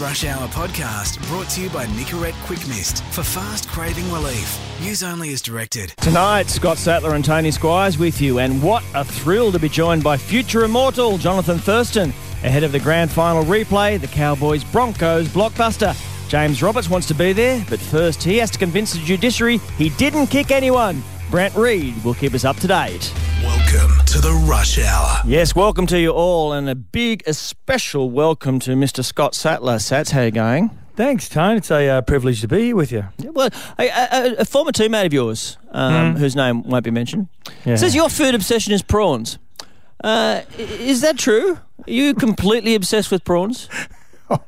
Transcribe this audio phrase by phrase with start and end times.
[0.00, 4.58] Rush Hour podcast brought to you by Nicorette Quick Mist for fast craving relief.
[4.80, 5.90] Use only as directed.
[5.98, 10.02] Tonight, Scott Sattler and Tony Squires with you, and what a thrill to be joined
[10.02, 12.10] by future immortal Jonathan Thurston
[12.42, 15.94] ahead of the grand final replay, the Cowboys Broncos blockbuster.
[16.30, 19.90] James Roberts wants to be there, but first he has to convince the judiciary he
[19.90, 21.02] didn't kick anyone.
[21.30, 23.12] Brent Read will keep us up to date.
[23.42, 25.20] Welcome to the Rush Hour.
[25.24, 29.04] Yes, welcome to you all, and a big, a special welcome to Mr.
[29.04, 29.76] Scott Sattler.
[29.76, 30.70] Sats, how you going?
[30.96, 31.56] Thanks, Tone.
[31.56, 33.04] It's a uh, privilege to be here with you.
[33.18, 37.28] Yeah, Well, a, a, a former teammate of yours, um, whose name won't be mentioned,
[37.64, 37.76] Yeah.
[37.76, 39.38] says your food obsession is prawns.
[40.02, 41.58] Uh, is that true?
[41.86, 43.68] Are you completely obsessed with prawns?
[44.30, 44.38] I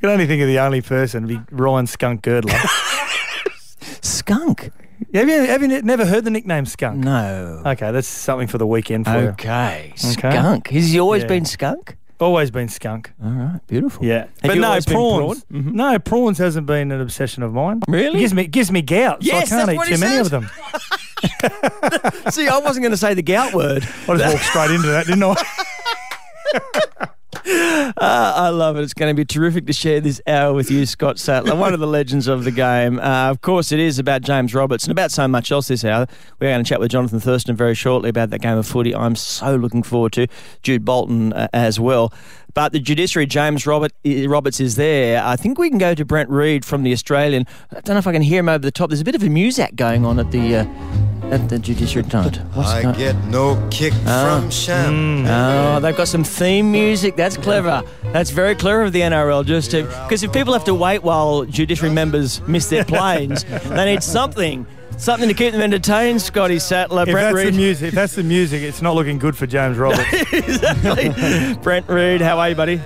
[0.00, 2.58] can only think of the only person to be Ryan Skunk Girdler.
[4.00, 4.70] Skunk?
[5.14, 6.98] Have, you, have you never heard the nickname Skunk?
[6.98, 7.62] No.
[7.66, 9.28] Okay, that's something for the weekend for you.
[9.28, 10.68] Okay, skunk.
[10.68, 11.28] Has he always Yeah.
[11.28, 11.96] been skunk?
[12.20, 13.12] Always been skunk.
[13.24, 14.04] All right, beautiful.
[14.04, 14.86] Yeah, Have but no prawns.
[14.86, 15.36] prawn?
[15.50, 15.72] Mhm.
[15.72, 17.80] No prawns hasn't been an obsession of mine.
[17.88, 18.18] Really?
[18.18, 19.22] It gives me it gives me gout.
[19.22, 20.26] Yes, so I can't eat too many said.
[20.26, 20.50] of them.
[22.30, 23.82] See, I wasn't going to say the gout word.
[24.08, 25.34] I just walked straight into that, didn't I?
[27.34, 28.82] Uh, I love it.
[28.82, 31.80] It's going to be terrific to share this hour with you, Scott Sattler, one of
[31.80, 32.98] the legends of the game.
[32.98, 36.06] Uh, of course, it is about James Roberts and about so much else this hour.
[36.38, 38.94] We're going to chat with Jonathan Thurston very shortly about that game of footy.
[38.94, 40.26] I'm so looking forward to
[40.62, 42.12] Jude Bolton uh, as well.
[42.52, 45.22] But the judiciary, James Robert, Roberts is there.
[45.24, 47.46] I think we can go to Brent Read from the Australian.
[47.70, 48.90] I don't know if I can hear him over the top.
[48.90, 50.66] There's a bit of a muzak going on at the
[51.24, 52.36] at the judiciary tonight.
[52.54, 54.38] What's I going- get no kick ah.
[54.38, 54.50] from hmm.
[54.50, 55.24] sham.
[55.26, 57.16] Ah, oh, they've got some theme music.
[57.16, 57.82] That's clever.
[58.12, 59.44] That's very clever of the NRL.
[59.44, 63.84] Just to because if people have to wait while judiciary members miss their planes, they
[63.84, 66.22] need something, something to keep them entertained.
[66.22, 69.18] Scotty Sattler, if Brent that's the Read, music, if that's the music, it's not looking
[69.18, 70.12] good for James Roberts.
[70.32, 71.54] exactly.
[71.62, 72.80] Brent Read, how are you, buddy?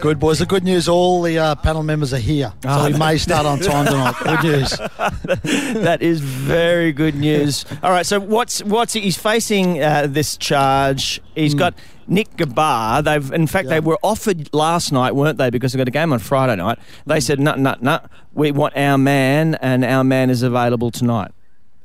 [0.00, 0.38] Good boys.
[0.38, 3.44] The good news: all the uh, panel members are here, so Oh, we may start
[3.44, 4.14] on time tonight.
[4.22, 4.70] Good news.
[5.82, 7.64] That is very good news.
[7.82, 11.20] All right, so what's what's he's facing uh, this charge?
[11.34, 11.74] He's got
[12.06, 13.02] Nick Ghabar.
[13.02, 15.50] They've in fact they were offered last night, weren't they?
[15.50, 16.78] Because they've got a game on Friday night.
[17.06, 18.00] They said no, no, no.
[18.32, 21.32] We want our man, and our man is available tonight.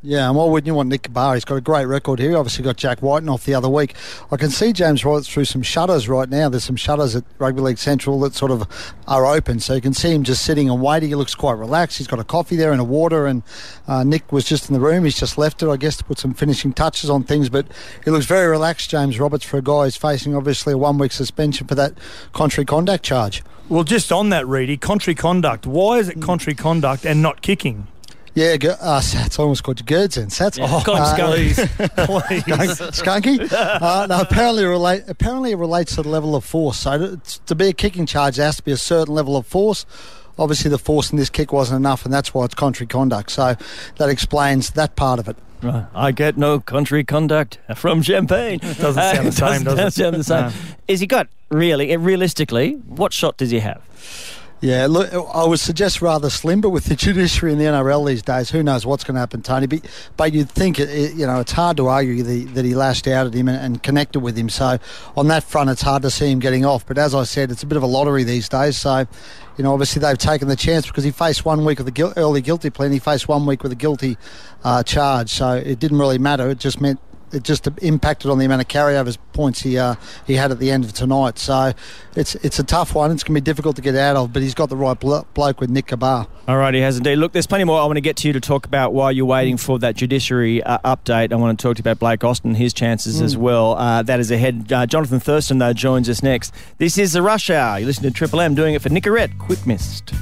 [0.08, 1.34] Yeah, and why wouldn't you want Nick Ghabar?
[1.34, 2.30] He's got a great record here.
[2.30, 3.96] He obviously got Jack Wighton off the other week.
[4.32, 6.48] I can see James Roberts through some shutters right now.
[6.48, 8.68] There's some shutters at Rugby League Central that sort of
[9.08, 11.10] are open, so you can see him just sitting and waiting.
[11.10, 11.98] He looks quite relaxed.
[11.98, 13.42] He's got a coffee there and a water, and
[13.88, 15.06] uh, Nick was just in the room.
[15.06, 17.50] He's just left it, I guess, to put some finishing touches on things.
[17.50, 17.66] But
[18.04, 21.66] he looks very relaxed, James Roberts, for a guy who's facing obviously a one-week suspension
[21.66, 21.96] for that
[22.32, 23.42] contrary conduct charge.
[23.70, 25.66] well, just on that, Reedy, contrary conduct.
[25.66, 27.88] Why is it contrary conduct and not kicking?
[28.36, 30.28] Yeah, Ge- uh, Sats I almost called you Gerds then.
[30.28, 30.58] Sats.
[30.58, 31.36] Yeah, call him Uh, Skunk.
[31.96, 32.80] Please, please.
[32.92, 33.52] Skunky.
[33.54, 35.04] Uh, no, apparently it relate.
[35.08, 36.78] Apparently it relates to the level of force.
[36.80, 39.48] So to, to be a kicking charge, there has to be a certain level of
[39.48, 39.86] force.
[40.38, 43.32] Obviously, the force in this kick wasn't enough, and that's why it's contrary conduct.
[43.32, 43.56] So
[43.98, 45.38] that explains that part of it.
[45.62, 45.86] Right.
[45.96, 48.60] I get no country conduct from Champagne.
[48.62, 49.78] Doesn't sound the same, does it?
[49.78, 50.48] Doesn't sound the same.
[50.48, 50.76] No.
[50.90, 53.82] Is he got really, realistically, what shot does he have?
[54.66, 58.24] Yeah, look, I would suggest rather slim, but with the judiciary in the NRL these
[58.24, 59.68] days, who knows what's going to happen, Tony?
[59.68, 59.86] But,
[60.18, 63.28] but you'd think, it, you know, it's hard to argue the, that he lashed out
[63.28, 64.50] at him and, and connected with him.
[64.50, 64.80] So
[65.16, 66.84] on that front, it's hard to see him getting off.
[66.84, 68.76] But as I said, it's a bit of a lottery these days.
[68.76, 69.06] So,
[69.56, 72.42] you know, obviously they've taken the chance because he faced one week with the early
[72.42, 74.18] guilty plea and he faced one week with a guilty
[74.64, 75.30] uh, charge.
[75.30, 76.50] So it didn't really matter.
[76.50, 77.00] It just meant
[77.32, 80.72] it just impacted on the amount of carryovers points he uh, he had at the
[80.72, 81.38] end of tonight.
[81.38, 81.74] So
[82.16, 83.12] it's it's a tough one.
[83.12, 85.26] It's going to be difficult to get out of, but he's got the right blo-
[85.34, 86.28] bloke with Nick Ghabar.
[86.48, 87.18] All right, he has indeed.
[87.18, 89.26] Look, there's plenty more I want to get to you to talk about while you're
[89.26, 91.32] waiting for that judiciary uh, update.
[91.32, 93.76] I want to talk to you about Blake Austin, his chances as well.
[93.76, 94.72] Uh, that is ahead.
[94.72, 96.54] Uh, Jonathan Thurston, though, joins us next.
[96.78, 97.80] This is the Rush Hour.
[97.80, 99.38] You listen to Triple M doing it for Nicorette.
[99.40, 100.14] Quick Mist.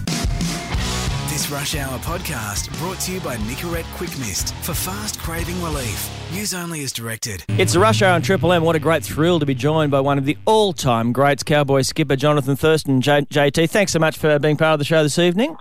[1.34, 6.08] This Rush Hour podcast brought to you by Nicorette Quick Mist for fast craving relief.
[6.32, 7.44] Use only as directed.
[7.48, 8.64] It's the Rush Hour on Triple M.
[8.64, 12.16] What a great thrill to be joined by one of the all-time greats, Cowboy skipper
[12.16, 13.02] Jonathan Thurston.
[13.02, 15.58] J- JT, thanks so much for being part of the show this evening.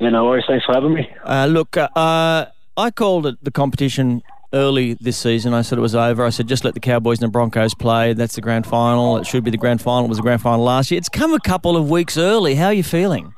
[0.00, 0.44] Yeah, no worries.
[0.48, 1.06] Thanks for having me.
[1.22, 2.46] Uh, look, uh, uh,
[2.78, 4.22] I called it the competition
[4.54, 5.52] early this season.
[5.52, 6.24] I said it was over.
[6.24, 8.14] I said just let the Cowboys and the Broncos play.
[8.14, 9.18] That's the grand final.
[9.18, 10.06] It should be the grand final.
[10.06, 10.96] It was the grand final last year.
[10.96, 12.54] It's come a couple of weeks early.
[12.54, 13.34] How are you feeling?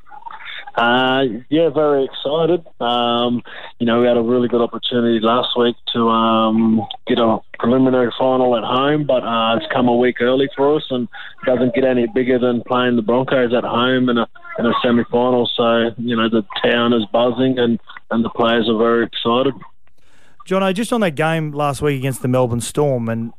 [0.76, 2.62] Uh, yeah, very excited.
[2.80, 3.42] Um,
[3.78, 8.12] you know, we had a really good opportunity last week to um, get a preliminary
[8.18, 11.08] final at home, but uh, it's come a week early for us, and
[11.46, 14.28] doesn't get any bigger than playing the Broncos at home in a
[14.58, 15.48] in a semi-final.
[15.56, 17.80] So you know, the town is buzzing, and
[18.10, 19.54] and the players are very excited.
[20.46, 23.32] Jono, just on that game last week against the Melbourne Storm, and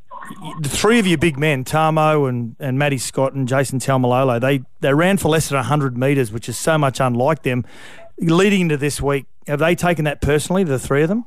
[0.60, 4.62] the three of your big men, Tamo and, and Matty Scott and Jason Taumalolo, they,
[4.82, 7.66] they ran for less than 100 metres, which is so much unlike them.
[8.20, 11.26] Leading into this week, have they taken that personally, the three of them?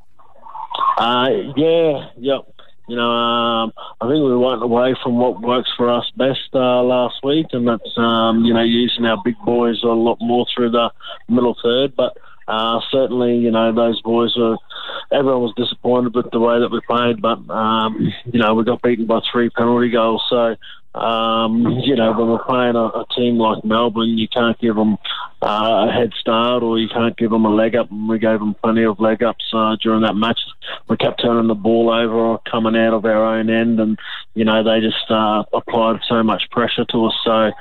[0.98, 2.46] Uh, yeah, yep.
[2.88, 6.82] You know, um, I think we went away from what works for us best uh,
[6.82, 10.70] last week, and that's um, you know using our big boys a lot more through
[10.72, 10.90] the
[11.28, 11.94] middle third.
[11.94, 12.18] But
[12.50, 14.56] uh, certainly, you know, those boys were.
[15.12, 18.82] Everyone was disappointed with the way that we played, but um, you know, we got
[18.82, 20.24] beaten by three penalty goals.
[20.28, 20.56] So
[20.94, 24.98] um, you know, when we're playing a, a, team like Melbourne, you can't give them
[25.40, 27.90] uh, a head start or you can't give them a leg up.
[27.92, 30.40] And we gave them plenty of leg ups uh, during that match.
[30.88, 33.98] We kept turning the ball over or coming out of our own end, and
[34.34, 37.14] you know they just uh, applied so much pressure to us.
[37.24, 37.52] So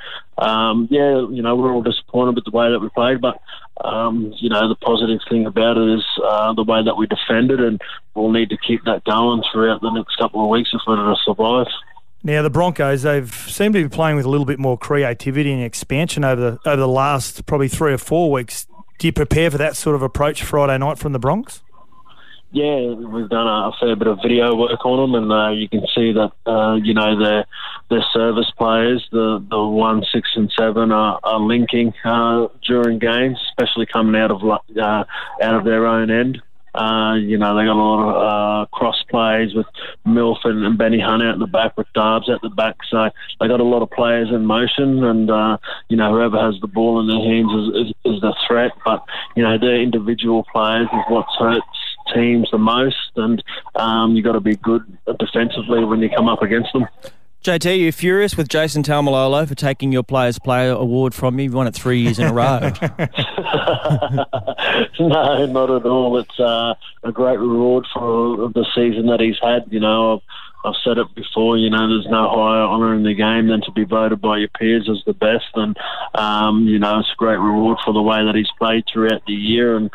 [0.44, 3.40] um, yeah, you know we're all disappointed with the way that we played, but
[3.84, 7.60] um, you know the positive thing about it is uh, the way that we defended,
[7.60, 7.80] and
[8.14, 11.14] we'll need to keep that going throughout the next couple of weeks if we're to
[11.24, 11.68] survive.
[12.22, 15.62] Now the Broncos, they've seemed to be playing with a little bit more creativity and
[15.62, 18.66] expansion over the over the last probably three or four weeks.
[18.98, 21.62] Do you prepare for that sort of approach Friday night from the Bronx?
[22.52, 25.86] Yeah, we've done a, fair bit of video work on them, and uh, you can
[25.94, 27.46] see that uh, you know their
[27.88, 33.38] their service players, the the one, six, and seven, are, are linking uh, during games,
[33.50, 35.04] especially coming out of uh,
[35.40, 36.42] out of their own end.
[36.74, 39.66] Uh, you know, they got a lot of uh, cross plays with
[40.06, 42.76] Milf and, Benny Hunt out in the back with Darbs at the back.
[42.90, 45.58] So they got a lot of players in motion, and uh,
[45.88, 48.72] you know, whoever has the ball in their hands is, is, is the threat.
[48.84, 49.04] But
[49.36, 51.66] you know, their individual players is what hurts
[52.14, 53.42] teams the most, and
[53.74, 54.82] um, you got to be good
[55.18, 56.86] defensively when you come up against them.
[57.42, 61.44] JT, you're furious with Jason Taumalolo for taking your Players Player award from you.
[61.44, 62.60] You've won it three years in a row.
[65.00, 66.18] no, not at all.
[66.18, 69.64] It's uh, a great reward for the season that he's had.
[69.70, 70.20] You know, I've,
[70.66, 71.56] I've said it before.
[71.56, 74.48] You know, there's no higher honour in the game than to be voted by your
[74.48, 75.74] peers as the best, and
[76.14, 79.32] um, you know, it's a great reward for the way that he's played throughout the
[79.32, 79.90] year and.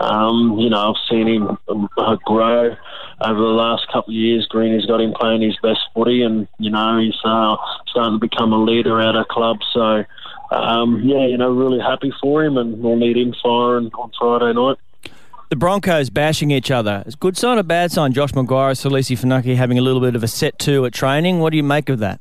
[0.00, 2.76] Um, you know, I've seen him uh, grow
[3.20, 4.46] over the last couple of years.
[4.46, 7.56] Greeny's got him playing his best footy, and you know he's uh,
[7.86, 9.58] starting to become a leader at our club.
[9.72, 10.04] So,
[10.50, 14.52] um, yeah, you know, really happy for him, and we'll need him firing on Friday
[14.52, 14.78] night.
[15.50, 17.04] The Broncos bashing each other.
[17.06, 18.12] It's a good sign or bad sign?
[18.12, 21.38] Josh McGuire, Salesi Fanuki having a little bit of a set two at training.
[21.38, 22.20] What do you make of that?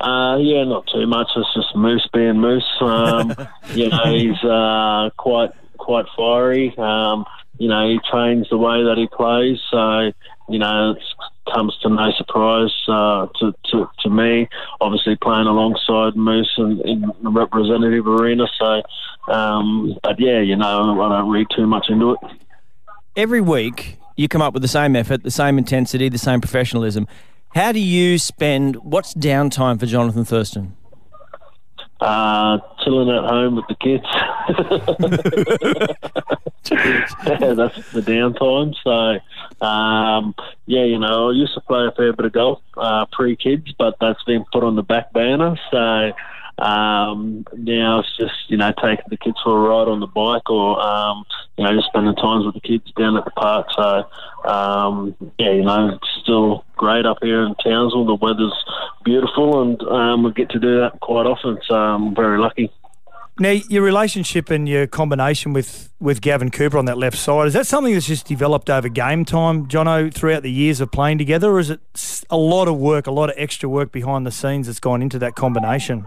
[0.00, 1.28] Uh, yeah, not too much.
[1.34, 2.62] It's just Moose being Moose.
[2.80, 3.34] Um,
[3.74, 5.50] you know, he's uh, quite
[5.84, 6.74] quite fiery.
[6.78, 7.24] Um,
[7.58, 9.58] you know, he trains the way that he plays.
[9.70, 10.12] So,
[10.48, 14.48] you know, it comes to no surprise uh, to, to, to me.
[14.80, 18.46] Obviously, playing alongside Moose in, in the representative arena.
[18.58, 18.82] So,
[19.32, 22.18] um, but yeah, you know, I don't read too much into it.
[23.16, 27.06] Every week, you come up with the same effort, the same intensity, the same professionalism.
[27.54, 28.76] How do you spend?
[28.76, 30.76] What's downtime for Jonathan Thurston?
[32.00, 34.04] Uh, chilling at home with the kids.
[36.70, 38.74] yeah, that's the downtime.
[38.84, 40.34] So, um,
[40.66, 43.72] yeah, you know, I used to play a fair bit of golf uh, pre kids,
[43.78, 45.56] but that's been put on the back burner.
[45.70, 46.12] So,
[46.58, 50.48] um, now it's just you know taking the kids for a ride on the bike,
[50.48, 51.24] or um,
[51.56, 53.66] you know just spending times with the kids down at the park.
[53.76, 58.06] So um, yeah, you know it's still great up here in Townsville.
[58.06, 58.64] The weather's
[59.04, 61.58] beautiful, and um, we get to do that quite often.
[61.66, 62.70] So I'm very lucky.
[63.40, 67.54] Now, your relationship and your combination with, with Gavin Cooper on that left side, is
[67.54, 71.50] that something that's just developed over game time, Jono, throughout the years of playing together,
[71.50, 71.80] or is it
[72.30, 75.18] a lot of work, a lot of extra work behind the scenes that's gone into
[75.18, 76.06] that combination?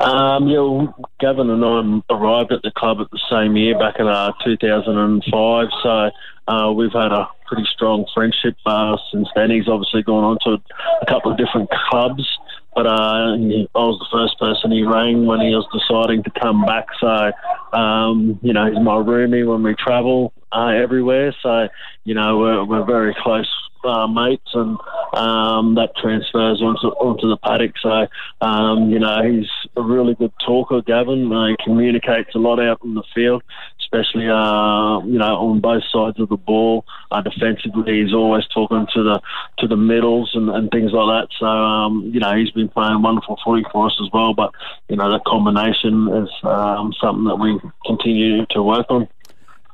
[0.00, 0.86] Um, yeah,
[1.20, 5.68] Gavin and I arrived at the club at the same year, back in uh, 2005.
[5.82, 6.10] So
[6.48, 9.50] uh, we've had a pretty strong friendship uh, since then.
[9.50, 10.62] He's obviously gone on to
[11.02, 12.26] a couple of different clubs,
[12.74, 16.64] but uh, I was the first person he rang when he was deciding to come
[16.64, 16.86] back.
[16.98, 17.32] So,
[17.76, 21.34] um, you know, he's my roomie when we travel uh, everywhere.
[21.42, 21.68] So,
[22.04, 23.48] you know, we're, we're very close
[23.84, 24.76] uh, mates, and
[25.14, 27.72] um, that transfers onto onto the paddock.
[27.80, 28.06] So,
[28.40, 31.32] um, you know, he's a really good talker, Gavin.
[31.32, 33.42] Uh, he communicates a lot out in the field,
[33.80, 36.84] especially uh, you know on both sides of the ball.
[37.10, 39.20] Uh, defensively, he's always talking to the
[39.58, 41.28] to the middles and, and things like that.
[41.38, 44.34] So, um, you know, he's been playing wonderful footy for us as well.
[44.34, 44.52] But
[44.88, 49.08] you know, that combination is um, something that we continue to work on.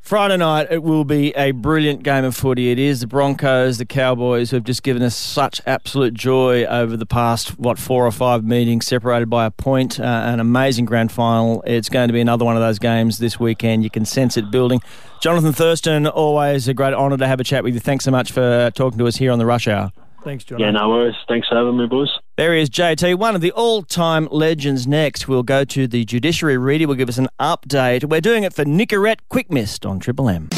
[0.07, 2.71] Friday night, it will be a brilliant game of footy.
[2.71, 6.97] It is the Broncos, the Cowboys, who have just given us such absolute joy over
[6.97, 11.11] the past, what, four or five meetings, separated by a point, uh, an amazing grand
[11.11, 11.61] final.
[11.67, 13.83] It's going to be another one of those games this weekend.
[13.83, 14.81] You can sense it building.
[15.21, 17.81] Jonathan Thurston, always a great honour to have a chat with you.
[17.81, 19.91] Thanks so much for talking to us here on the Rush Hour.
[20.23, 20.73] Thanks, Jonathan.
[20.73, 21.17] Yeah, no worries.
[21.27, 22.17] Thanks for having me, boys.
[22.37, 24.87] There he is, JT, one of the all-time legends.
[24.87, 26.87] Next, we'll go to the Judiciary Reader.
[26.87, 28.05] Will give us an update.
[28.05, 30.51] We're doing it for Nicorette Quick Mist on Triple M.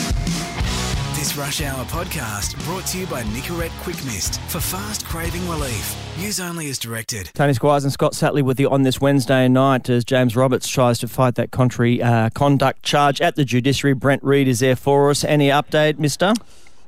[1.14, 5.96] This Rush Hour podcast brought to you by Nicorette Quick Mist for fast craving relief.
[6.18, 7.30] Use only as directed.
[7.34, 10.98] Tony Squires and Scott Sattler with you on this Wednesday night as James Roberts tries
[10.98, 13.94] to fight that contrary uh, conduct charge at the judiciary.
[13.94, 15.22] Brent Read is there for us.
[15.22, 16.34] Any update, Mister?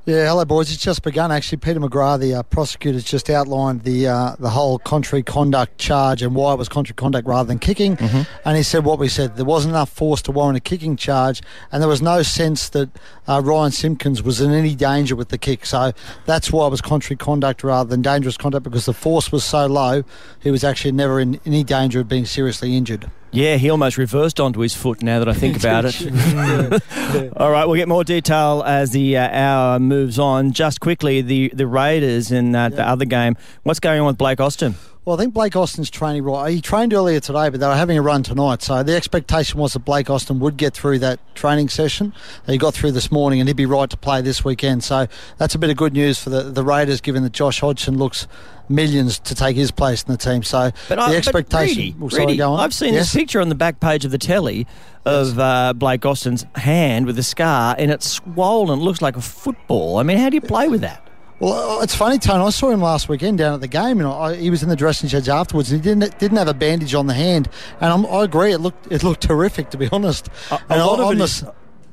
[0.03, 0.73] Yeah, hello, boys.
[0.73, 1.31] It's just begun.
[1.31, 6.23] Actually, Peter McGrath, the uh, prosecutor's just outlined the uh, the whole contrary conduct charge
[6.23, 7.97] and why it was contrary conduct rather than kicking.
[7.97, 8.21] Mm-hmm.
[8.43, 11.43] And he said what we said: there wasn't enough force to warrant a kicking charge,
[11.71, 12.89] and there was no sense that
[13.27, 15.67] uh, Ryan Simpkins was in any danger with the kick.
[15.67, 15.91] So
[16.25, 19.67] that's why it was contrary conduct rather than dangerous conduct because the force was so
[19.67, 20.03] low,
[20.39, 23.11] he was actually never in any danger of being seriously injured.
[23.31, 27.33] Yeah, he almost reversed onto his foot now that I think about it.
[27.37, 30.51] All right, we'll get more detail as the uh, hour moves on.
[30.51, 33.37] Just quickly, the, the Raiders in uh, the other game.
[33.63, 34.75] What's going on with Blake Austin?
[35.03, 36.53] Well, I think Blake Austin's training right.
[36.53, 38.61] He trained earlier today, but they were having a run tonight.
[38.61, 42.13] So the expectation was that Blake Austin would get through that training session.
[42.45, 44.83] He got through this morning, and he'd be right to play this weekend.
[44.83, 45.07] So
[45.39, 48.27] that's a bit of good news for the, the Raiders, given that Josh Hodgson looks
[48.69, 50.43] millions to take his place in the team.
[50.43, 51.93] So But the I, expectation.
[51.97, 52.59] But Reedy, sorry, Reedy, go on.
[52.59, 53.11] I've seen Yes?
[53.11, 54.67] this picture on the back page of the telly
[55.03, 58.77] of uh, Blake Austin's hand with a scar, and it's swollen.
[58.79, 59.97] It looks like a football.
[59.97, 61.07] I mean, how do you play with that?
[61.41, 62.43] Well, uh, it's funny, Tony.
[62.43, 64.75] I saw him last weekend down at the game, and I, he was in the
[64.75, 67.49] dressing sheds afterwards, and he didn't didn't have a bandage on the hand.
[67.79, 70.27] And I'm, I agree, it looked it looked terrific, to be honest.
[70.51, 71.43] A, a and lot I- of I'm it the is,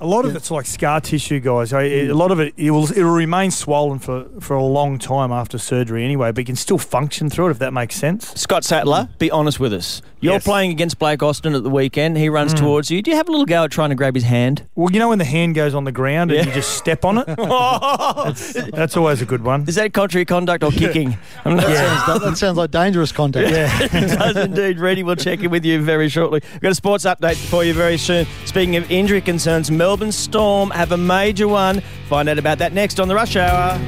[0.01, 1.73] a lot of it's like scar tissue, guys.
[1.73, 5.33] A lot of it, it will it will remain swollen for, for a long time
[5.33, 8.29] after surgery anyway, but you can still function through it if that makes sense.
[8.41, 10.03] Scott Sattler, be honest with us.
[10.21, 10.45] You're Yes.
[10.45, 12.19] playing against Blake Austin at the weekend.
[12.19, 12.59] He runs mm.
[12.59, 13.03] towards you.
[13.03, 14.67] Do you have a little go at trying to grab his hand?
[14.75, 17.19] Well, you know when the hand goes on the ground and you just step on
[17.19, 17.29] it.
[17.51, 18.33] Oh!
[18.73, 19.65] That's always a good one.
[19.67, 21.17] Is that contrary conduct or kicking?
[21.45, 23.49] I'm not that, that sounds like dangerous contact.
[23.95, 24.79] it does indeed.
[24.79, 26.41] Ready, we'll check in with you very shortly.
[26.53, 28.27] We've got a sports update for you very soon.
[28.45, 31.81] Speaking of injury concerns, Melbourne Storm have a major one.
[32.11, 33.81] Find out about that next on the Rush Hour.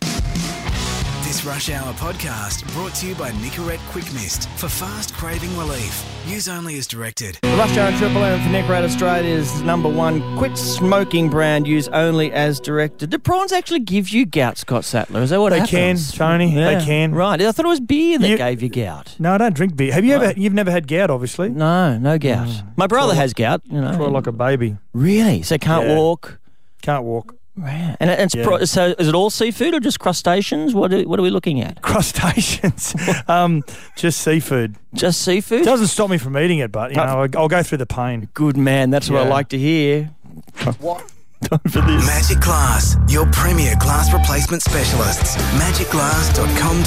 [1.31, 6.05] This Rush Hour podcast brought to you by Nicorette Quick Mist for fast craving relief.
[6.27, 7.39] Use only as directed.
[7.43, 11.69] The Rush Hour Triple M for Nicorette Australia's number one quit smoking brand.
[11.69, 13.11] Use only as directed.
[13.11, 15.23] Do prawns actually give you gout, Scott Sattler?
[15.23, 16.11] Is that what They happens?
[16.11, 16.53] can, Tony.
[16.53, 16.77] Yeah.
[16.81, 17.15] They can.
[17.15, 17.41] Right.
[17.41, 19.15] I thought it was beer that You- gave you gout.
[19.21, 19.93] No, I don't drink beer.
[19.93, 20.33] Have you ever?
[20.37, 21.49] You've never had gout, obviously.
[21.51, 22.49] No, no gout.
[22.75, 23.63] My brother has gout.
[23.71, 24.79] You know, Cry like a baby.
[24.93, 25.43] really.
[25.43, 25.95] So can't Yeah.
[25.97, 26.41] walk.
[26.83, 27.37] Can't walk.
[27.61, 27.97] Right.
[28.01, 28.45] And it's Yeah.
[28.45, 30.73] pro- so is it all seafood or just crustaceans?
[30.75, 31.83] What are, what are we looking at?
[31.83, 32.95] Crustaceans.
[33.29, 33.63] um,
[33.97, 34.77] just seafood.
[34.95, 35.65] Just seafood?
[35.65, 38.29] Doesn't stop me from eating it, but you know, I- I'll go through the pain.
[38.35, 38.91] Good man.
[38.91, 40.11] That's what I like to hear.
[40.61, 42.07] Time for this.
[42.07, 45.37] Magic Glass, your premier glass replacement specialists.
[45.37, 46.83] Magicglass.com.au.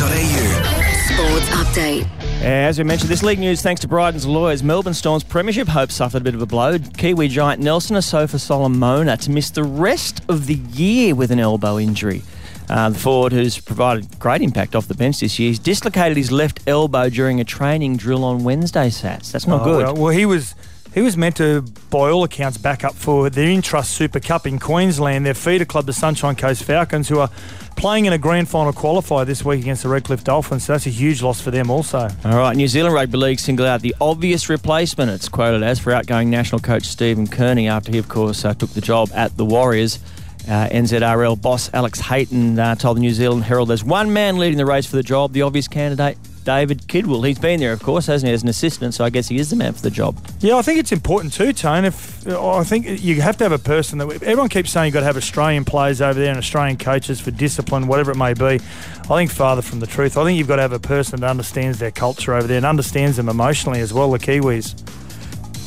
[1.09, 2.07] Sports update.
[2.43, 4.63] As we mentioned, this league news thanks to Bryden's lawyers.
[4.63, 6.77] Melbourne Storm's premiership hopes suffered a bit of a blow.
[6.77, 11.79] Kiwi giant Nelson Asofa Solomona to miss the rest of the year with an elbow
[11.79, 12.21] injury.
[12.69, 16.31] Uh, the forward, who's provided great impact off the bench this year, he's dislocated his
[16.33, 19.31] left elbow during a training drill on Wednesday, Sats.
[19.31, 19.83] That's not Oh, good.
[19.85, 20.53] Well, well, he was
[20.93, 24.59] he was meant to, by all accounts, back up for the Intrust Super Cup in
[24.59, 25.25] Queensland.
[25.25, 27.29] Their feeder club, the Sunshine Coast Falcons, who are
[27.75, 30.65] playing in a grand final qualifier this week against the Redcliffe Dolphins.
[30.65, 32.07] So that's a huge loss for them, also.
[32.23, 35.91] All right, New Zealand Rugby League singled out the obvious replacement, it's quoted as, for
[35.91, 39.45] outgoing national coach Stephen Kearney after he, of course, uh, took the job at the
[39.45, 39.99] Warriors.
[40.47, 44.57] Uh, NZRL boss Alex Hayton uh, told the New Zealand Herald there's one man leading
[44.57, 47.25] the race for the job, the obvious candidate, David Kidwell.
[47.25, 49.49] He's been there, of course, hasn't he, as an assistant, so I guess he is
[49.49, 50.15] the man for the job.
[50.39, 51.85] Yeah, I think it's important too, Tone.
[51.85, 55.01] If I think you have to have a person that everyone keeps saying you've got
[55.01, 58.59] to have Australian players over there and Australian coaches for discipline, whatever it may be.
[59.03, 60.17] I think farther from the truth.
[60.17, 62.65] I think you've got to have a person that understands their culture over there and
[62.65, 64.11] understands them emotionally as well.
[64.11, 64.75] The Kiwis.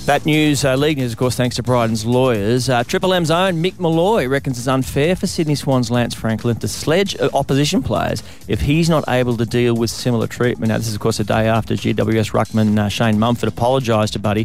[0.06, 2.68] That news, uh, league news, of course, thanks to Bryden's lawyers.
[2.68, 6.68] Uh, Triple M's own Mick Molloy reckons it's unfair for Sydney Swans Lance Franklin to
[6.68, 10.68] sledge uh, opposition players if he's not able to deal with similar treatment.
[10.68, 14.20] Now, this is, of course, a day after GWS ruckman uh, Shane Mumford apologised to
[14.20, 14.44] Buddy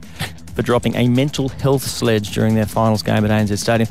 [0.55, 3.87] for dropping a mental health sledge during their finals game at ANZ Stadium.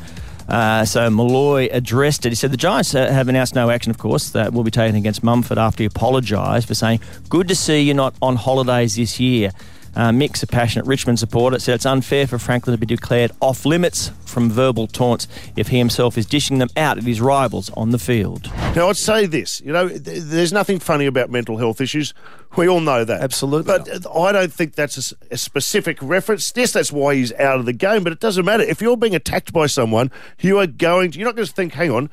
[0.49, 2.29] Uh, so Molloy addressed it.
[2.29, 4.97] He said the Giants uh, have announced no action, of course, that will be taken
[4.97, 6.99] against Mumford after he apologised for saying,
[7.29, 9.51] "Good to see you're not on holidays this year."
[9.95, 11.59] Uh, Mick's a passionate Richmond supporter.
[11.59, 15.77] Said it's unfair for Franklin to be declared off limits from verbal taunts if he
[15.77, 18.49] himself is dishing them out at his rivals on the field.
[18.75, 22.13] Now, I'd say this, you know, th- there's nothing funny about mental health issues.
[22.55, 23.21] We all know that.
[23.21, 23.67] Absolutely.
[23.67, 26.51] But I don't think that's a specific reference.
[26.55, 28.63] Yes, that's why he's out of the game, but it doesn't matter.
[28.63, 31.73] If you're being attacked by someone, you are going to, you're not going to think,
[31.73, 32.09] hang on,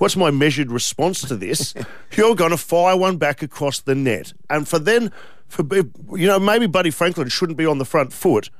[0.00, 1.74] what's my measured response to this?
[2.16, 5.12] You're going to fire one back across the net, and for then,
[5.46, 8.50] for you know, maybe Buddy Franklin shouldn't be on the front foot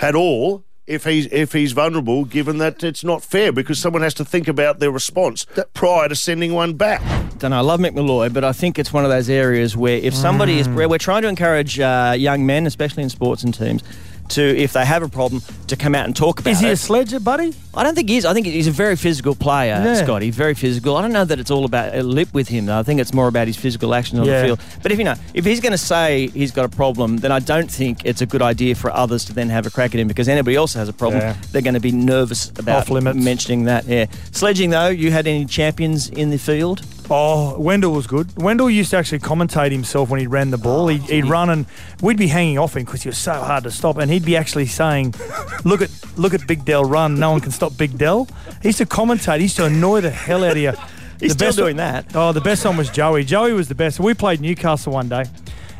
[0.00, 4.14] at all if he's if he's vulnerable, given that it's not fair because someone has
[4.14, 7.00] to think about their response prior to sending one back.
[7.38, 7.58] Don't know.
[7.58, 10.58] I love Mick Molloy, but I think it's one of those areas where if somebody
[10.58, 13.82] is, we're trying to encourage uh, young men, especially in sports and teams,
[14.30, 16.72] to if they have a problem, to come out and talk about Is he it.
[16.72, 17.54] a sledger, buddy?
[17.74, 18.24] I don't think he is.
[18.24, 19.94] I think he's a very physical player, Yeah.
[20.04, 20.22] Scott.
[20.22, 20.96] He's very physical.
[20.96, 22.78] I don't know that it's all about a lip with him, though.
[22.78, 24.40] I think it's more about his physical actions on Yeah.
[24.40, 24.60] the field.
[24.82, 27.38] But if you know, if he's going to say he's got a problem, then I
[27.38, 30.08] don't think it's a good idea for others to then have a crack at him
[30.08, 31.34] because anybody else has a problem, Yeah.
[31.52, 33.86] they're going to be nervous about mentioning that.
[33.86, 34.06] Yeah.
[34.32, 36.82] Sledging though, you had any champions in the field?
[37.12, 38.28] Oh, Wendell was good.
[38.36, 40.84] Wendell used to actually commentate himself when he ran the ball.
[40.84, 41.66] Oh, he'd, he'd run and
[42.00, 43.98] we'd be hanging off him because he was so hard to stop.
[43.98, 45.14] And he'd be actually saying,
[45.64, 47.18] "Look at look at Big Dell run.
[47.18, 48.28] No one can stop Big Dell."
[48.62, 49.36] He used to commentate.
[49.36, 50.72] He used to annoy the hell out of you.
[51.20, 52.06] He's The still doing that.
[52.14, 53.24] Oh, the best one was Joey.
[53.24, 54.00] Joey was the best.
[54.00, 55.24] We played Newcastle one day,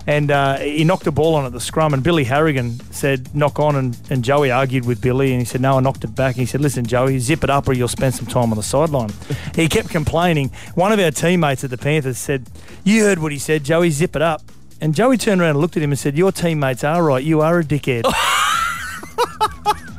[0.07, 3.59] and uh, he knocked a ball on at the scrum, and Billy Harrigan said, knock
[3.59, 6.35] on, and, and Joey argued with Billy, and he said, no, I knocked it back.
[6.35, 8.63] And he said, listen, Joey, zip it up or you'll spend some time on the
[8.63, 9.11] sideline.
[9.55, 10.51] he kept complaining.
[10.75, 12.47] One of our teammates at the Panthers said,
[12.85, 14.43] you heard what he said, Joey, zip it up.
[14.81, 17.23] And Joey turned around and looked at him and said, your teammates are right.
[17.25, 18.05] You are a dickhead.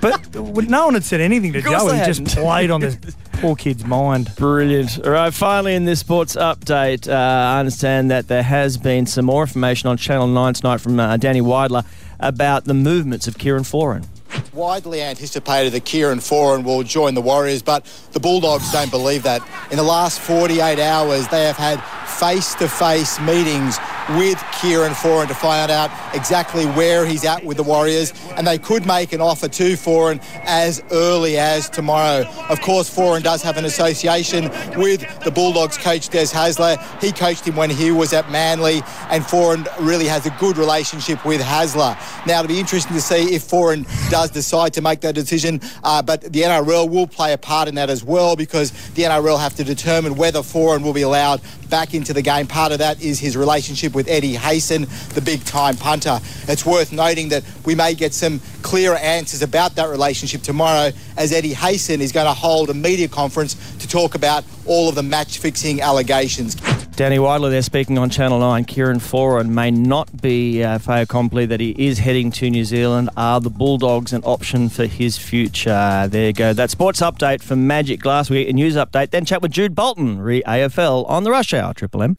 [0.02, 2.00] but no one had said anything to Of Joey.
[2.00, 2.98] He just played on this
[3.34, 4.30] poor kid's mind.
[4.36, 5.04] Brilliant.
[5.06, 9.26] All right, finally in this sports update, uh, I understand that there has been some
[9.26, 11.86] more information on Channel 9 tonight from uh, Danny Weidler
[12.20, 14.06] about the movements of Kieran Foran.
[14.54, 19.42] widely anticipated that Kieran Foran will join the Warriors, but the Bulldogs don't believe that.
[19.72, 21.82] In the last 48 hours, they have had
[22.20, 23.78] face-to-face meetings
[24.18, 28.58] with Kieran Foran to find out exactly where he's at with the Warriors, and they
[28.58, 32.26] could make an offer to Foran as early as tomorrow.
[32.50, 36.78] Of course, Foran does have an association with the Bulldogs coach Des Hasler.
[37.02, 41.24] He coached him when he was at Manly, and Foran really has a good relationship
[41.26, 41.98] with Hasler.
[42.26, 46.02] Now, it'll be interesting to see if Foran does decide to make that decision, uh,
[46.02, 49.56] but the NRL will play a part in that as well because the NRL have
[49.56, 52.48] to determine whether Foran will be allowed back into the game.
[52.48, 56.20] Part of that is his relationship with Eddie Hayson, the big time punter.
[56.48, 61.32] It's worth noting that we may get some clearer answers about that relationship tomorrow as
[61.32, 65.04] Eddie Hayson is going to hold a media conference to talk about all of the
[65.04, 66.56] match fixing allegations.
[66.96, 68.66] Danny Weidler there speaking on Channel 9.
[68.66, 73.10] Kieran Foran may not be uh, fait accompli that he is heading to New Zealand.
[73.18, 76.08] Are the Bulldogs an option for his future?
[76.10, 76.54] There you go.
[76.54, 78.30] That sports update from Magic Glass.
[78.30, 79.12] We get a news update.
[79.12, 82.16] Then chat with Jude Bolton, re AFL on the Rush Hour, Triple M.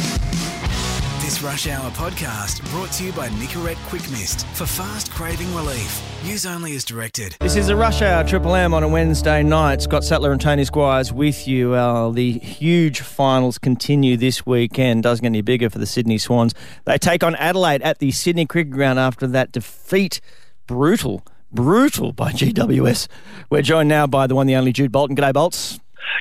[1.22, 6.02] This Rush Hour podcast brought to you by Nicorette Quick Mist for fast craving relief.
[6.24, 7.36] Use only as directed.
[7.38, 9.82] This is a Rush Hour Triple M on a Wednesday night.
[9.82, 11.74] Scott Sattler and Tony Squires with you.
[11.74, 15.04] Uh, the huge finals continue this weekend.
[15.04, 16.54] Doesn't get any bigger for the Sydney Swans.
[16.86, 20.20] They take on Adelaide at the Sydney Cricket Ground after that defeat.
[20.66, 23.06] Brutal, brutal by GWS.
[23.48, 25.14] We're joined now by the one, the only Jude Bolton.
[25.14, 25.78] G'day, Bolts.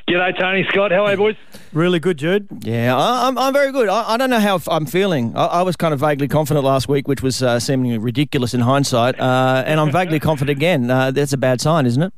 [0.08, 0.92] G'day, Tony Scott.
[0.92, 1.36] How are you, boys?
[1.74, 2.48] Really good, Jude.
[2.62, 3.88] Yeah, I, I'm, I'm very good.
[3.90, 5.36] I, I don't know how f- I'm feeling.
[5.36, 8.62] I, I was kind of vaguely confident last week, which was uh, seemingly ridiculous in
[8.62, 10.90] hindsight, uh, and I'm vaguely confident again.
[10.90, 12.14] Uh, that's a bad sign, isn't it?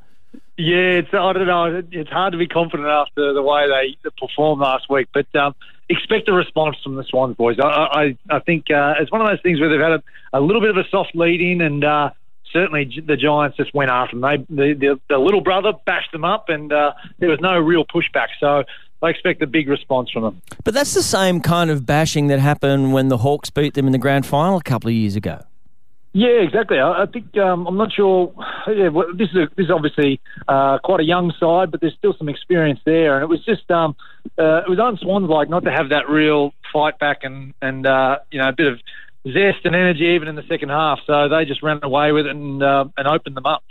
[0.58, 1.84] Yeah, it's I don't know.
[1.92, 5.56] It's hard to be confident after the way they performed last week, but um,
[5.90, 7.58] expect a response from the Swans boys.
[7.60, 10.42] I I, I think uh, it's one of those things where they've had a, a
[10.42, 12.12] little bit of a soft lead in, and uh,
[12.54, 14.46] certainly the Giants just went after them.
[14.50, 17.84] They the, the, the little brother bashed them up, and uh, there was no real
[17.84, 18.28] pushback.
[18.40, 18.64] So
[19.02, 20.42] I expect a big response from them.
[20.64, 23.92] But that's the same kind of bashing that happened when the Hawks beat them in
[23.92, 25.44] the grand final a couple of years ago.
[26.16, 26.80] Yeah, exactly.
[26.80, 28.32] I, I think um, I'm not sure.
[28.68, 31.96] Yeah, well, this is a, this is obviously uh, quite a young side, but there's
[31.96, 33.96] still some experience there, and it was just um,
[34.38, 37.88] uh, it was on Swans like not to have that real fight back and and
[37.88, 38.80] uh, you know a bit of
[39.28, 41.00] zest and energy even in the second half.
[41.06, 43.64] So they just ran away with it and uh, and opened them up.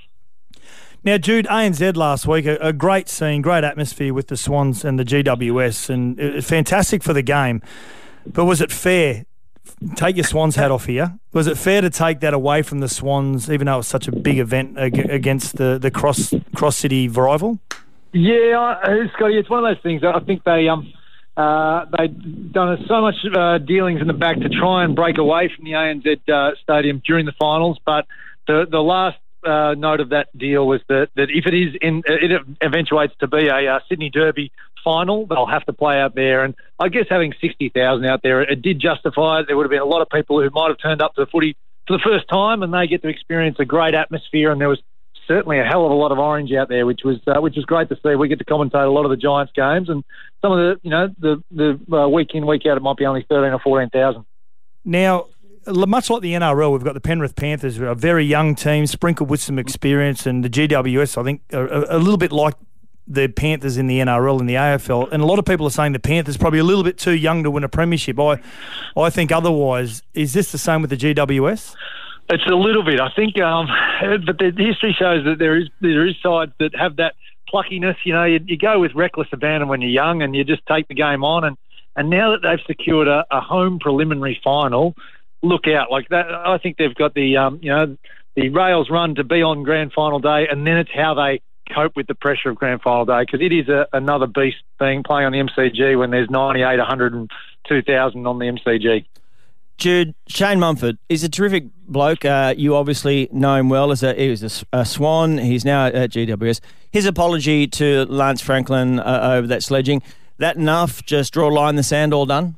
[1.04, 5.00] Now, Jude, ANZ last week, a, a great scene, great atmosphere with the Swans and
[5.00, 7.60] the GWS, and it, was fantastic for the game.
[8.24, 9.26] But was it fair?
[9.96, 11.18] Take your Swans hat off here.
[11.32, 14.06] Was it fair to take that away from the Swans, even though it was such
[14.06, 17.58] a big event ag- against the, the cross cross city rival?
[18.12, 20.02] Yeah, I- Scotty, it's one of those things.
[20.04, 20.92] I think they um
[21.36, 25.50] uh, they'd done so much uh, dealings in the back to try and break away
[25.54, 28.06] from the ANZ uh, stadium during the finals, but
[28.46, 32.02] the the last uh, note of that deal was that, that if it is in
[32.06, 34.52] it eventuates to be a uh, Sydney Derby
[34.84, 36.44] final, they'll have to play out there.
[36.44, 39.46] And I guess having sixty thousand out there, it did justify it.
[39.46, 41.30] There would have been a lot of people who might have turned up to the
[41.30, 44.52] footy for the first time, and they get to experience a great atmosphere.
[44.52, 44.82] And there was
[45.32, 47.64] certainly a hell of a lot of orange out there, which was uh, which was
[47.64, 48.14] great to see.
[48.14, 50.04] We get to commentate a lot of the Giants games, and
[50.42, 53.06] some of the you know the the uh, week in week out it might be
[53.06, 54.24] only thirteen or fourteen thousand.
[54.84, 55.28] Now,
[55.66, 59.40] much like the NRL, we've got the Penrith Panthers, a very young team, sprinkled with
[59.40, 62.54] some experience, and the GWS, I think, a little bit like
[63.06, 65.10] the Panthers in the NRL and the AFL.
[65.12, 67.42] And a lot of people are saying the Panthers probably a little bit too young
[67.42, 68.18] to win a premiership.
[68.18, 68.40] I,
[68.96, 70.02] I think otherwise.
[70.14, 71.74] Is this the same with the GWS?
[72.32, 73.68] It's a little bit, I think, um,
[74.26, 77.14] but the history shows that there is there is sides that have that
[77.52, 77.96] pluckiness.
[78.04, 80.88] You know, you, you go with reckless abandon when you're young, and you just take
[80.88, 81.44] the game on.
[81.44, 81.58] And
[81.94, 84.94] and now that they've secured a, a home preliminary final,
[85.42, 85.90] look out!
[85.90, 87.98] Like that, I think they've got the um, you know
[88.34, 91.42] the rails run to be on grand final day, and then it's how they
[91.74, 95.02] cope with the pressure of grand final day because it is a, another beast being
[95.02, 99.04] playing on the MCG when there's 98, 102,000 on the MCG.
[99.82, 102.24] Jude, Shane Mumford is a terrific bloke.
[102.24, 105.38] Uh, you obviously know him well as a, he was a, a, Swan.
[105.38, 106.60] He's now at GWS.
[106.92, 110.00] His apology to Lance Franklin uh, over that sledging,
[110.38, 111.04] that enough?
[111.04, 112.54] Just draw a line in the sand, all done?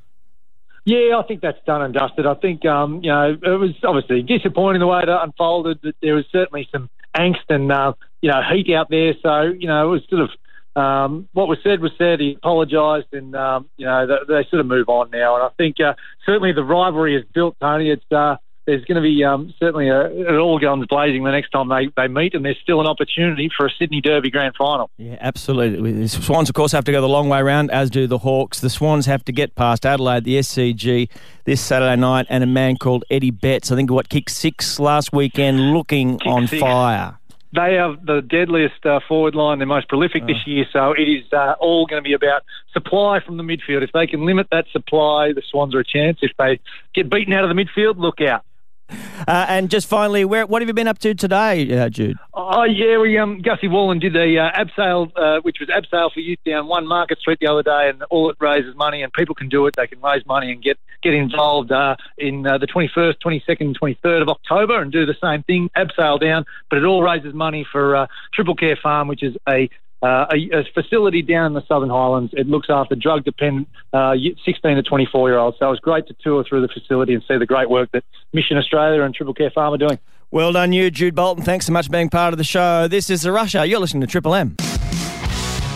[0.84, 2.26] Yeah, I think that's done and dusted.
[2.26, 5.78] I think, um, you know, it was obviously disappointing the way it unfolded.
[5.82, 9.14] That there was certainly some angst and, uh, you know, heat out there.
[9.22, 10.28] So, you know, it was sort of
[10.76, 12.20] um, what was said was said.
[12.20, 15.36] He apologised, and um, you know they, they, sort of move on now.
[15.36, 15.94] And I think uh,
[16.26, 17.90] certainly the rivalry is built, Tony.
[17.90, 21.50] It's uh, there's going to be um, certainly a, it all guns blazing the next
[21.50, 24.90] time they, they meet, and there's still an opportunity for a Sydney Derby grand final.
[24.96, 25.92] Yeah, absolutely.
[25.92, 28.60] The Swans, of course, have to go the long way round, as do the Hawks.
[28.60, 31.10] The Swans have to get past Adelaide, the SCG,
[31.44, 33.70] this Saturday night, and a man called Eddie Betts.
[33.70, 36.60] I think what kicked six last weekend, looking kick on six.
[36.60, 37.18] fire.
[37.54, 40.64] They are the deadliest uh, forward line, the most prolific this year.
[40.72, 43.82] So it is uh, all going to be about supply from the midfield.
[43.82, 46.18] If they can limit that supply, the Swans are a chance.
[46.20, 46.58] If they
[46.94, 48.44] get beaten out of the midfield, look out.
[48.90, 52.16] Uh, and just finally, where what have you been up to today, uh, Jude?
[52.34, 56.20] Oh yeah, we um Gussie Wallen did the uh, abseil, uh, which was abseil for
[56.20, 59.34] youth down one Market Street the other day, and all it raises money, and people
[59.34, 59.74] can do it.
[59.76, 64.22] They can raise money and get get involved uh, in uh, the 21st, 22nd, 23rd
[64.22, 66.44] of October, and do the same thing, abseil down.
[66.70, 69.68] But it all raises money for uh, Triple Care Farm, which is a
[70.04, 72.34] uh, a, a, facility down in the Southern Highlands.
[72.36, 74.14] It looks after drug dependent uh,
[74.44, 75.58] 16 to 24 year olds.
[75.58, 78.04] So it was great to tour through the facility and see the great work that
[78.34, 79.98] Mission Australia and Triple Care Farm are doing.
[80.30, 81.42] Well done, you, Jude Bolton.
[81.42, 82.86] Thanks so much for being part of the show.
[82.86, 83.64] This is The Rush Hour.
[83.64, 84.56] You're listening to Triple M.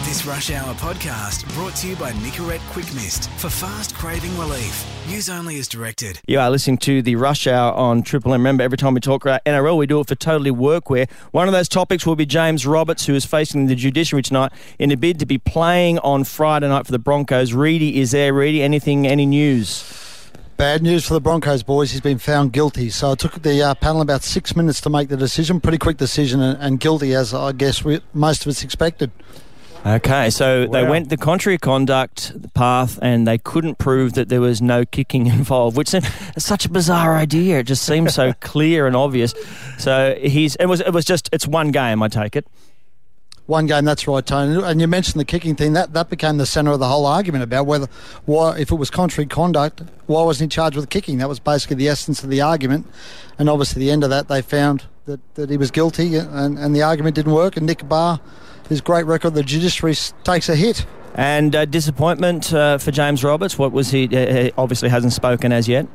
[0.09, 4.87] This Rush Hour podcast brought to you by Nicorette Quick Mist for fast craving relief.
[5.07, 6.19] Use only as directed.
[6.27, 8.41] You are listening to the Rush Hour on Triple M.
[8.41, 11.11] Remember, every time we talk about NRL, we do it for Totally Workwear.
[11.33, 14.91] One of those topics will be James Roberts, who is facing the judiciary tonight in
[14.91, 17.53] a bid to be playing on Friday night for the Broncos.
[17.53, 18.33] Reedy is there.
[18.33, 20.31] Reedy, anything, any news?
[20.57, 21.91] Bad news for the Broncos boys.
[21.91, 22.89] He's been found guilty.
[22.89, 25.61] So it took the uh, panel about six minutes to make the decision.
[25.61, 29.11] Pretty quick decision, and, and guilty as I guess we, most of us expected.
[29.87, 30.73] Okay, so wow.
[30.73, 35.27] they went the contrary conduct path and they couldn't prove that there was no kicking
[35.29, 36.05] involved, which is
[36.37, 37.61] such a bizarre idea.
[37.61, 39.35] It just seems so clear and obvious.
[39.79, 42.47] So he's it was it was just it's one game, I take it.
[43.47, 44.63] One game, that's right, Tony.
[44.63, 45.73] And you mentioned the kicking thing.
[45.73, 47.87] That that became the centre of the whole argument about whether,
[48.27, 51.17] why, if it was contrary conduct, why wasn't he charged with kicking?
[51.17, 52.87] That was basically the essence of the argument.
[53.39, 56.77] And obviously, the end of that, they found that, that he was guilty, and, and
[56.77, 57.57] the argument didn't work.
[57.57, 58.21] And Nick Barr
[58.69, 60.87] his great record, the judiciary takes a hit.
[61.15, 63.59] And uh, disappointment uh, for James Roberts.
[63.59, 64.05] What was he?
[64.05, 65.87] Uh, obviously hasn't spoken as yet.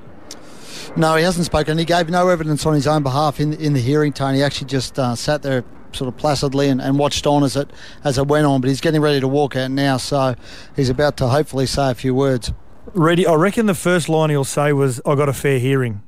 [0.96, 1.78] No, he hasn't spoken.
[1.78, 4.12] He gave no evidence on his own behalf in in the hearing.
[4.12, 7.56] Tony he actually just uh, sat there sort of placidly and, and, watched on as
[7.56, 7.70] it
[8.04, 8.62] as it went on.
[8.62, 10.36] But he's getting ready to walk out now, so
[10.76, 12.52] he's about to hopefully say a few words.
[12.94, 13.26] Ready?
[13.26, 16.02] I reckon the first line he'll say was, "I got a fair hearing."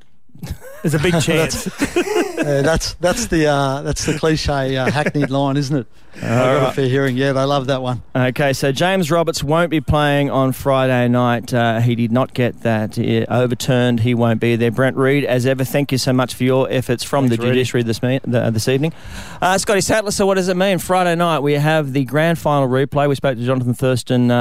[0.82, 1.68] There's a big chance.
[1.68, 5.88] uh, that's that's the uh, that's the cliche uh, hackneyed line, isn't it?
[6.18, 6.70] I got right.
[6.70, 7.18] a fair hearing.
[7.18, 8.02] Yeah, they love that one.
[8.16, 11.54] Okay, so James Roberts won't be playing on Friday night.
[11.54, 14.00] Uh, he did not get that uh, overturned.
[14.02, 14.72] He won't be there.
[14.72, 17.84] Brent Read, as ever, thank you so much for your efforts from Thanks, the judiciary
[17.84, 18.94] this me- the, this evening.
[19.42, 20.78] Uh, Scotty Sattler, so what does it mean?
[20.80, 23.10] Friday night we have the grand final replay.
[23.10, 24.32] We spoke to Jonathan Thurston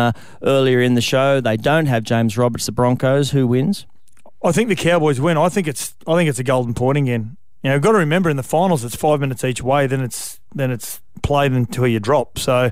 [0.42, 1.40] earlier in the show.
[1.40, 2.66] They don't have James Roberts.
[2.66, 3.30] The Broncos.
[3.33, 3.87] Who wins?
[4.44, 5.37] I think the Cowboys win.
[5.37, 7.37] I think it's I think it's a golden point again.
[7.62, 9.87] You know, got to remember in the finals it's five minutes each way.
[9.87, 12.38] Then it's then it's played until you drop.
[12.38, 12.70] So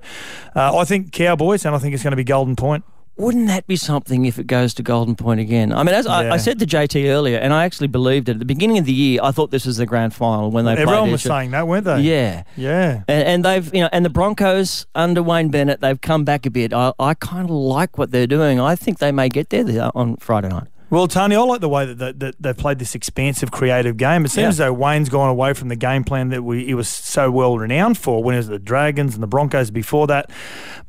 [0.55, 2.85] uh, I think Cowboys, and I think it's going to be golden point.
[3.17, 5.71] Wouldn't that be something if it goes to Golden Point again?
[5.71, 6.13] I mean, as yeah.
[6.13, 8.87] I, I, said to JT earlier, and I actually believed it at the beginning of
[8.87, 9.21] the year.
[9.23, 12.01] I thought this was the grand final when they everyone was saying that, weren't they?
[12.01, 13.03] Yeah, yeah.
[13.07, 16.51] And, and, they've you know, and the Broncos under Wayne Bennett, they've come back a
[16.51, 16.73] bit.
[16.73, 18.59] I, I kind of like what they're doing.
[18.59, 20.69] I think they may get there on Friday night.
[20.93, 24.27] Well, Tony, I like the way that, that, that they've played this expansive, creative game.
[24.27, 24.49] It seems Yeah.
[24.49, 27.57] as though Wayne's gone away from the game plan that we he was so well
[27.57, 30.29] renowned for when it was the Dragons and the Broncos before that.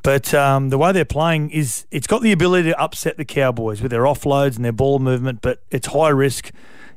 [0.03, 3.81] But um, the way they're playing is it's got the ability to upset the Cowboys
[3.81, 6.51] with their offloads and their ball movement, but it's high risk.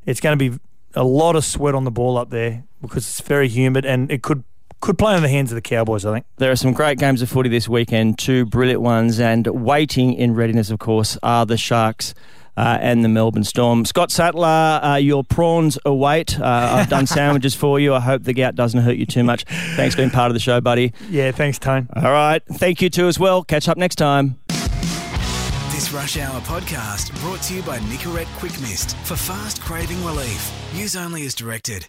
[0.05, 0.59] It's going to be
[0.97, 4.25] a lot of sweat on the ball up there because it's very humid and it
[4.25, 4.43] could
[4.81, 6.05] could play in the hands of the Cowboys.
[6.05, 6.27] I think.
[6.39, 10.35] There are some great games of footy this weekend, two brilliant ones, and waiting in
[10.35, 12.13] readiness, of course, are the Sharks.
[12.57, 13.85] Uh, and the Melbourne Storm.
[13.85, 16.41] Scott Sattler, uh, your prawns await.
[16.41, 17.95] Uh, I've done sandwiches for you.
[17.95, 19.45] I hope the gout doesn't hurt you too much.
[19.77, 20.95] Thanks for being part of the show, buddy.
[21.11, 21.89] Yeah, thanks, Tone.
[21.95, 22.43] All right.
[22.47, 23.45] Thank you too as well.
[23.45, 24.39] Catch up next time.
[24.49, 30.51] This Rush Hour podcast brought to you by Nicorette Quick Mist for fast craving relief.
[30.73, 31.85] Use only as directed.